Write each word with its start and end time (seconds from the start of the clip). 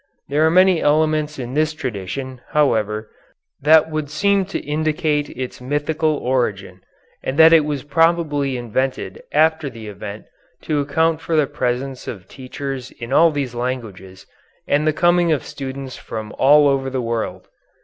There 0.29 0.43
are 0.43 0.49
many 0.49 0.81
elements 0.81 1.37
in 1.37 1.53
this 1.53 1.73
tradition, 1.73 2.41
however, 2.53 3.11
that 3.61 3.91
would 3.91 4.09
seem 4.09 4.45
to 4.45 4.57
indicate 4.59 5.29
its 5.37 5.61
mythical 5.61 6.17
origin 6.17 6.81
and 7.21 7.37
that 7.37 7.53
it 7.53 7.63
was 7.63 7.83
probably 7.83 8.57
invented 8.57 9.21
after 9.31 9.69
the 9.69 9.87
event 9.89 10.25
to 10.63 10.79
account 10.79 11.21
for 11.21 11.35
the 11.35 11.45
presence 11.45 12.07
of 12.07 12.27
teachers 12.27 12.89
in 12.89 13.13
all 13.13 13.29
these 13.29 13.53
languages 13.53 14.25
and 14.67 14.87
the 14.87 14.91
coming 14.91 15.31
of 15.31 15.43
students 15.45 15.97
from 15.97 16.33
all 16.39 16.67
over 16.67 16.89
the 16.89 16.99
world. 16.99 17.47